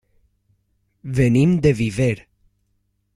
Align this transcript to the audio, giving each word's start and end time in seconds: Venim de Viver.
Venim 1.19 1.53
de 1.67 1.75
Viver. 1.83 2.17